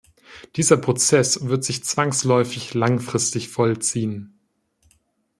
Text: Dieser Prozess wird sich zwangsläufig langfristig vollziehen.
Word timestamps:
Dieser 0.55 0.77
Prozess 0.77 1.45
wird 1.45 1.63
sich 1.63 1.83
zwangsläufig 1.83 2.73
langfristig 2.73 3.49
vollziehen. 3.49 4.33